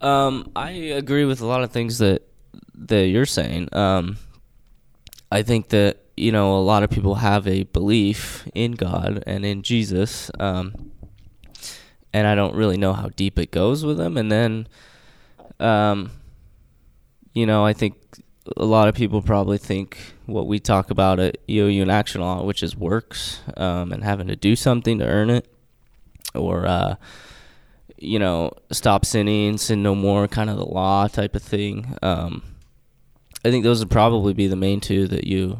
Um, 0.00 0.52
I 0.54 0.70
agree 0.70 1.24
with 1.24 1.40
a 1.40 1.46
lot 1.46 1.64
of 1.64 1.72
things 1.72 1.98
that 1.98 2.22
that 2.74 3.06
you're 3.06 3.26
saying. 3.26 3.68
Um, 3.72 4.18
I 5.30 5.42
think 5.42 5.68
that 5.70 5.98
you 6.16 6.32
know 6.32 6.56
a 6.56 6.62
lot 6.62 6.82
of 6.82 6.90
people 6.90 7.16
have 7.16 7.46
a 7.46 7.64
belief 7.64 8.46
in 8.54 8.72
God 8.72 9.22
and 9.26 9.44
in 9.44 9.62
Jesus, 9.62 10.30
um, 10.38 10.92
and 12.12 12.26
I 12.26 12.34
don't 12.34 12.54
really 12.54 12.76
know 12.76 12.92
how 12.92 13.08
deep 13.08 13.38
it 13.38 13.50
goes 13.50 13.84
with 13.84 13.96
them. 13.96 14.16
And 14.16 14.30
then, 14.30 14.68
um, 15.58 16.12
you 17.32 17.46
know, 17.46 17.64
I 17.64 17.72
think 17.72 17.96
a 18.56 18.64
lot 18.64 18.88
of 18.88 18.94
people 18.94 19.22
probably 19.22 19.58
think 19.58 19.98
what 20.26 20.46
we 20.46 20.60
talk 20.60 20.90
about 20.90 21.18
at 21.18 21.44
EOU 21.48 21.82
in 21.82 21.90
action 21.90 22.20
lot, 22.20 22.46
which 22.46 22.62
is 22.62 22.76
works 22.76 23.40
um, 23.56 23.92
and 23.92 24.04
having 24.04 24.28
to 24.28 24.36
do 24.36 24.54
something 24.54 24.98
to 24.98 25.06
earn 25.06 25.30
it, 25.30 25.48
or 26.34 26.66
uh, 26.66 26.94
you 27.96 28.18
know, 28.18 28.52
stop 28.70 29.04
sinning, 29.04 29.56
sin 29.58 29.82
no 29.82 29.94
more, 29.94 30.28
kind 30.28 30.50
of 30.50 30.56
the 30.56 30.66
law 30.66 31.08
type 31.08 31.34
of 31.34 31.42
thing. 31.42 31.96
Um, 32.02 32.42
I 33.44 33.50
think 33.50 33.64
those 33.64 33.80
would 33.80 33.90
probably 33.90 34.32
be 34.32 34.46
the 34.46 34.56
main 34.56 34.80
two 34.80 35.06
that 35.08 35.26
you 35.26 35.58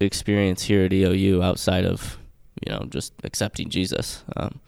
experience 0.00 0.62
here 0.62 0.84
at 0.84 0.90
EOU 0.90 1.42
outside 1.42 1.84
of 1.84 2.18
you 2.64 2.72
know 2.72 2.86
just 2.88 3.12
accepting 3.24 3.68
Jesus. 3.68 4.24
Um, 4.36 4.60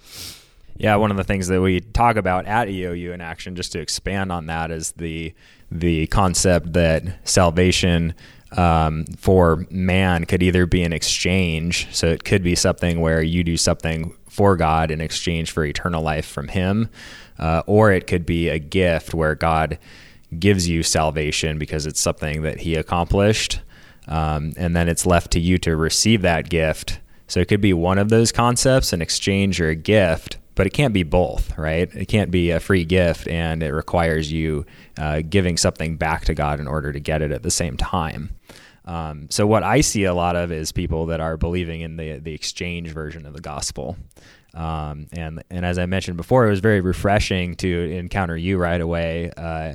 yeah, 0.76 0.94
one 0.96 1.10
of 1.10 1.16
the 1.16 1.24
things 1.24 1.48
that 1.48 1.60
we 1.60 1.80
talk 1.80 2.16
about 2.16 2.46
at 2.46 2.68
EOU 2.68 3.12
in 3.12 3.20
action, 3.20 3.56
just 3.56 3.72
to 3.72 3.80
expand 3.80 4.30
on 4.30 4.46
that, 4.46 4.70
is 4.70 4.92
the 4.92 5.34
the 5.70 6.06
concept 6.06 6.72
that 6.74 7.26
salvation 7.28 8.14
um, 8.52 9.04
for 9.18 9.66
man 9.70 10.24
could 10.24 10.42
either 10.42 10.66
be 10.66 10.82
an 10.82 10.92
exchange, 10.92 11.88
so 11.90 12.06
it 12.06 12.24
could 12.24 12.42
be 12.42 12.54
something 12.54 13.00
where 13.00 13.22
you 13.22 13.42
do 13.44 13.56
something 13.56 14.14
for 14.28 14.56
God 14.56 14.90
in 14.90 15.00
exchange 15.00 15.50
for 15.50 15.64
eternal 15.64 16.02
life 16.02 16.26
from 16.26 16.48
Him, 16.48 16.88
uh, 17.38 17.62
or 17.66 17.92
it 17.92 18.06
could 18.06 18.24
be 18.24 18.48
a 18.48 18.58
gift 18.58 19.14
where 19.14 19.34
God 19.34 19.78
gives 20.36 20.68
you 20.68 20.82
salvation 20.82 21.58
because 21.58 21.86
it's 21.86 22.00
something 22.00 22.42
that 22.42 22.60
he 22.60 22.74
accomplished. 22.74 23.60
Um, 24.06 24.52
and 24.56 24.74
then 24.74 24.88
it's 24.88 25.06
left 25.06 25.30
to 25.32 25.40
you 25.40 25.58
to 25.58 25.76
receive 25.76 26.22
that 26.22 26.48
gift. 26.48 27.00
So 27.26 27.40
it 27.40 27.48
could 27.48 27.60
be 27.60 27.74
one 27.74 27.98
of 27.98 28.08
those 28.08 28.32
concepts, 28.32 28.92
an 28.92 29.02
exchange 29.02 29.60
or 29.60 29.68
a 29.68 29.74
gift, 29.74 30.38
but 30.54 30.66
it 30.66 30.70
can't 30.70 30.94
be 30.94 31.02
both, 31.02 31.56
right? 31.58 31.94
It 31.94 32.06
can't 32.06 32.30
be 32.30 32.50
a 32.50 32.58
free 32.58 32.84
gift 32.84 33.28
and 33.28 33.62
it 33.62 33.72
requires 33.72 34.32
you 34.32 34.64
uh, 34.96 35.22
giving 35.28 35.56
something 35.56 35.96
back 35.96 36.24
to 36.24 36.34
God 36.34 36.58
in 36.58 36.66
order 36.66 36.92
to 36.92 37.00
get 37.00 37.22
it 37.22 37.32
at 37.32 37.42
the 37.42 37.50
same 37.50 37.76
time. 37.76 38.30
Um, 38.88 39.28
so 39.28 39.46
what 39.46 39.62
I 39.62 39.82
see 39.82 40.04
a 40.04 40.14
lot 40.14 40.34
of 40.34 40.50
is 40.50 40.72
people 40.72 41.06
that 41.06 41.20
are 41.20 41.36
believing 41.36 41.82
in 41.82 41.96
the 41.98 42.18
the 42.18 42.32
exchange 42.32 42.88
version 42.88 43.26
of 43.26 43.34
the 43.34 43.40
gospel. 43.40 43.98
Um, 44.54 45.06
and 45.12 45.42
and 45.50 45.66
as 45.66 45.78
I 45.78 45.84
mentioned 45.84 46.16
before, 46.16 46.46
it 46.46 46.50
was 46.50 46.60
very 46.60 46.80
refreshing 46.80 47.54
to 47.56 47.90
encounter 47.92 48.36
you 48.36 48.56
right 48.56 48.80
away. 48.80 49.30
Uh, 49.36 49.74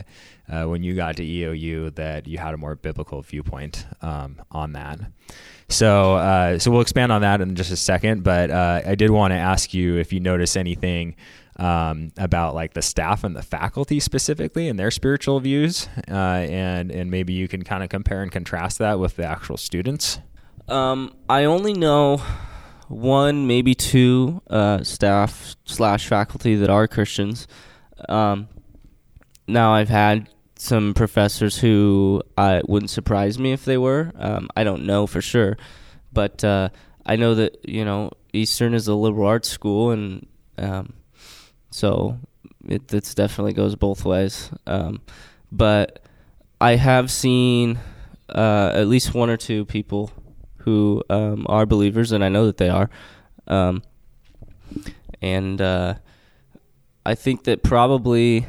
uh, 0.50 0.66
when 0.66 0.84
you 0.84 0.96
got 0.96 1.18
to 1.18 1.24
EOU 1.24 1.96
that 1.96 2.28
you 2.28 2.38
had 2.38 2.54
a 2.54 2.58
more 2.58 2.76
biblical 2.76 3.22
viewpoint 3.22 3.86
um, 4.02 4.42
on 4.52 4.74
that. 4.74 5.00
So, 5.70 6.16
uh, 6.16 6.60
so 6.60 6.72
we'll 6.72 6.82
expand 6.82 7.12
on 7.12 7.22
that 7.22 7.42
in 7.42 7.56
just 7.56 7.72
a 7.72 7.76
second. 7.78 8.24
But 8.24 8.52
uh, 8.52 8.82
I 8.86 8.96
did 8.96 9.10
want 9.10 9.32
to 9.32 9.38
ask 9.38 9.74
you 9.74 9.98
if 9.98 10.12
you 10.12 10.20
notice 10.20 10.56
anything 10.56 11.16
um, 11.58 12.12
about 12.18 12.56
like 12.56 12.74
the 12.74 12.82
staff 12.82 13.24
and 13.24 13.36
the 13.36 13.42
faculty 13.42 14.00
specifically 14.00 14.68
and 14.68 14.78
their 14.78 14.92
spiritual 14.92 15.40
views, 15.40 15.88
uh, 16.10 16.14
and 16.14 16.92
and 16.92 17.10
maybe 17.12 17.34
you 17.34 17.48
can 17.48 17.64
kind 17.64 17.84
of 17.84 17.90
compare 17.90 18.22
and 18.22 18.32
contrast 18.32 18.80
that 18.80 19.00
with 19.00 19.16
the 19.16 19.26
actual 19.26 19.58
students. 19.58 20.20
Um, 20.68 21.14
I 21.30 21.44
only 21.46 21.74
know 21.74 22.22
one, 22.88 23.48
maybe 23.48 23.76
two 23.76 24.42
uh, 24.50 24.84
staff 24.84 25.56
slash 25.66 26.08
faculty 26.08 26.56
that 26.56 26.70
are 26.70 26.88
Christians. 26.88 27.48
Um, 28.10 28.48
now 29.48 29.74
I've 29.74 29.90
had 29.90 30.30
some 30.56 30.94
professors 30.94 31.60
who 31.60 32.22
uh, 32.38 32.62
wouldn't 32.68 32.90
surprise 32.90 33.38
me 33.38 33.52
if 33.52 33.66
they 33.66 33.78
were. 33.78 34.12
Um, 34.16 34.50
I 34.56 34.64
don't 34.64 34.86
know 34.86 35.08
for 35.08 35.22
sure, 35.22 35.58
but 36.12 36.44
uh, 36.44 36.70
I 37.06 37.16
know 37.16 37.36
that 37.36 37.58
you 37.68 37.84
know 37.84 38.12
Eastern 38.32 38.74
is 38.74 38.88
a 38.88 38.96
liberal 38.96 39.28
arts 39.28 39.50
school, 39.50 39.92
and 39.92 40.26
um, 40.58 40.94
so 41.70 42.20
it 42.68 42.88
definitely 42.88 43.54
goes 43.54 43.76
both 43.76 44.06
ways. 44.06 44.50
Um, 44.66 45.02
but 45.52 46.04
I 46.62 46.76
have 46.76 47.12
seen 47.12 47.80
uh, 48.30 48.72
at 48.74 48.88
least 48.88 49.14
one 49.14 49.30
or 49.30 49.38
two 49.38 49.66
people 49.66 50.12
who 50.58 51.04
um, 51.10 51.46
are 51.50 51.66
believers, 51.66 52.12
and 52.12 52.24
I 52.24 52.30
know 52.30 52.46
that 52.46 52.58
they 52.58 52.70
are. 52.70 52.90
Um, 53.48 53.84
and 55.22 55.62
uh, 55.62 55.96
I 57.06 57.16
think 57.16 57.44
that 57.44 57.64
probably 57.64 58.46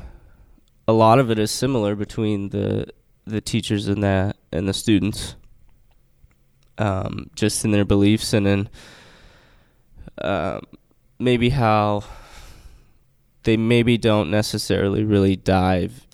a 0.87 0.93
lot 0.93 1.19
of 1.19 1.31
it 1.31 1.39
is 1.39 1.51
similar 1.51 1.95
between 1.95 2.51
the 2.51 2.87
the 3.27 3.41
teachers 3.41 3.89
and 3.89 4.03
the 4.03 4.35
and 4.53 4.69
the 4.69 4.75
students, 4.75 5.37
um, 6.79 7.31
just 7.35 7.65
in 7.65 7.71
their 7.71 7.85
beliefs 7.85 8.33
and 8.33 8.47
in 8.47 8.69
uh, 10.19 10.61
maybe 11.19 11.51
how 11.51 12.05
they 13.45 13.57
maybe 13.57 13.97
don't 13.97 14.31
necessarily 14.31 15.05
really 15.05 15.37
dive 15.37 16.07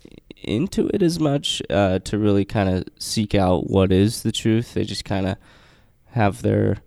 into 0.43 0.89
it 0.93 1.01
as 1.01 1.19
much 1.19 1.61
uh, 1.69 1.99
to 1.99 2.17
really 2.17 2.45
kind 2.45 2.69
of 2.69 2.83
seek 2.97 3.35
out 3.35 3.69
what 3.69 3.91
is 3.91 4.23
the 4.23 4.31
truth. 4.31 4.73
They 4.73 4.83
just 4.83 5.05
kind 5.05 5.27
of 5.27 5.37
have 6.11 6.41
their 6.41 6.77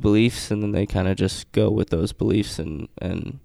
beliefs 0.00 0.50
and 0.50 0.62
then 0.62 0.72
they 0.72 0.86
kind 0.86 1.08
of 1.08 1.16
just 1.16 1.50
go 1.52 1.70
with 1.70 1.90
those 1.90 2.12
beliefs 2.12 2.58
and 2.58 2.88
and 3.00 3.38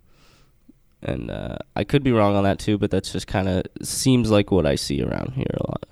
and 1.01 1.31
uh, 1.31 1.57
I 1.75 1.83
could 1.83 2.03
be 2.03 2.11
wrong 2.11 2.35
on 2.35 2.43
that 2.43 2.59
too, 2.59 2.77
but 2.77 2.91
that's 2.91 3.11
just 3.11 3.27
kind 3.27 3.47
of 3.47 3.63
seems 3.81 4.29
like 4.29 4.51
what 4.51 4.65
I 4.65 4.75
see 4.75 5.01
around 5.01 5.33
here 5.33 5.53
a 5.53 5.67
lot. 5.69 5.83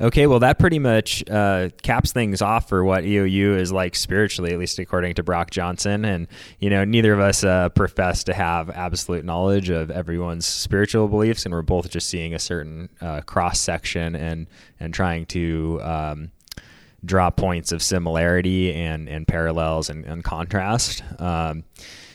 Okay, 0.00 0.26
well, 0.26 0.38
that 0.38 0.58
pretty 0.58 0.78
much 0.78 1.22
uh, 1.28 1.68
caps 1.82 2.10
things 2.10 2.40
off 2.40 2.70
for 2.70 2.82
what 2.82 3.04
EOU 3.04 3.58
is 3.58 3.70
like 3.70 3.94
spiritually, 3.94 4.50
at 4.50 4.58
least 4.58 4.78
according 4.78 5.12
to 5.14 5.22
Brock 5.22 5.50
Johnson. 5.50 6.06
And, 6.06 6.26
you 6.58 6.70
know, 6.70 6.86
neither 6.86 7.12
of 7.12 7.20
us 7.20 7.44
uh, 7.44 7.68
profess 7.68 8.24
to 8.24 8.32
have 8.32 8.70
absolute 8.70 9.26
knowledge 9.26 9.68
of 9.68 9.90
everyone's 9.90 10.46
spiritual 10.46 11.06
beliefs, 11.06 11.44
and 11.44 11.52
we're 11.52 11.60
both 11.60 11.90
just 11.90 12.08
seeing 12.08 12.32
a 12.32 12.38
certain 12.38 12.88
uh, 13.02 13.20
cross 13.20 13.60
section 13.60 14.14
and, 14.16 14.46
and 14.78 14.94
trying 14.94 15.26
to. 15.26 15.80
Um, 15.82 16.30
draw 17.02 17.30
points 17.30 17.72
of 17.72 17.82
similarity 17.82 18.74
and, 18.74 19.08
and 19.08 19.26
parallels 19.26 19.88
and, 19.88 20.04
and 20.04 20.22
contrast. 20.22 21.02
Um, 21.18 21.64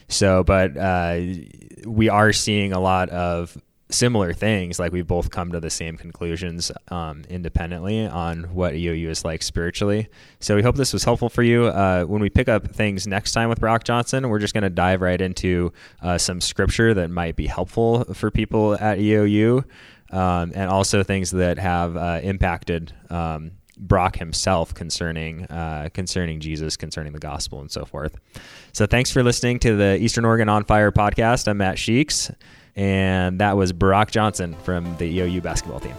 so, 0.08 0.44
but 0.44 0.78
uh, 0.78 1.20
we 1.86 2.10
are 2.10 2.32
seeing 2.32 2.74
a 2.74 2.80
lot 2.80 3.10
of 3.10 3.58
similar 3.90 4.34
things. 4.34 4.80
Like 4.80 4.92
we've 4.92 5.08
both 5.08 5.30
come 5.30 5.52
to 5.52 5.60
the 5.60 5.70
same 5.70 5.98
conclusions 5.98 6.72
um, 6.90 7.24
independently 7.30 8.06
on 8.06 8.44
what 8.54 8.74
EOU 8.74 9.10
is 9.10 9.24
like 9.24 9.44
spiritually. 9.44 10.08
So 10.40 10.56
we 10.56 10.64
hope 10.64 10.76
this 10.76 10.94
was 10.94 11.04
helpful 11.04 11.30
for 11.30 11.44
you. 11.44 11.66
Uh, 11.66 12.04
when 12.06 12.22
we 12.22 12.30
pick 12.30 12.50
up 12.50 12.68
things 12.68 13.08
next 13.08 13.32
time 13.32 13.50
with 13.50 13.60
Brock 13.60 13.84
Johnson, 13.84 14.30
we're 14.30 14.40
just 14.40 14.54
going 14.54 14.64
to 14.64 14.70
dive 14.70 15.02
right 15.02 15.20
into 15.20 15.72
uh, 16.02 16.18
some 16.18 16.42
scripture 16.42 16.94
that 16.94 17.10
might 17.10 17.36
be 17.36 17.48
helpful 17.48 18.04
for 18.14 18.32
people 18.32 18.76
at 18.76 18.98
EOU, 18.98 19.64
um, 20.12 20.52
and 20.56 20.70
also 20.70 21.04
things 21.04 21.32
that 21.32 21.58
have 21.58 21.96
uh, 21.96 22.20
impacted. 22.24 22.94
Um, 23.10 23.52
Brock 23.78 24.18
himself 24.18 24.74
concerning 24.74 25.46
uh, 25.46 25.90
concerning 25.94 26.40
Jesus, 26.40 26.78
concerning 26.78 27.14
the 27.14 27.20
gospel, 27.20 27.62
and 27.62 27.72
so 27.72 27.86
forth. 27.86 28.16
So, 28.74 28.86
thanks 28.86 29.12
for 29.12 29.24
listening 29.24 29.60
to 29.60 29.76
the 29.76 29.98
Eastern 29.98 30.26
Oregon 30.26 30.50
on 30.50 30.64
Fire 30.64 30.92
podcast. 30.92 31.48
I'm 31.48 31.58
Matt 31.58 31.78
Sheeks 31.78 32.32
and 32.76 33.40
that 33.40 33.56
was 33.56 33.72
Brock 33.72 34.12
Johnson 34.12 34.54
from 34.64 34.84
the 34.98 35.20
EOU 35.20 35.42
basketball 35.42 35.80
team. 35.80 35.96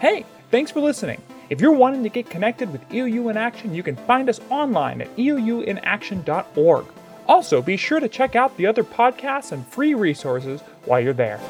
Hey, 0.00 0.24
thanks 0.50 0.70
for 0.70 0.80
listening. 0.80 1.22
If 1.48 1.60
you're 1.60 1.72
wanting 1.72 2.02
to 2.02 2.08
get 2.08 2.28
connected 2.28 2.72
with 2.72 2.86
EOU 2.88 3.30
in 3.30 3.36
Action, 3.36 3.74
you 3.74 3.82
can 3.82 3.94
find 3.94 4.28
us 4.28 4.40
online 4.50 5.00
at 5.00 5.16
eouinaction.org. 5.16 6.86
Also, 7.28 7.62
be 7.62 7.76
sure 7.76 8.00
to 8.00 8.08
check 8.08 8.34
out 8.36 8.56
the 8.56 8.66
other 8.66 8.84
podcasts 8.84 9.52
and 9.52 9.66
free 9.66 9.94
resources 9.94 10.60
while 10.84 11.00
you're 11.00 11.12
there. 11.12 11.40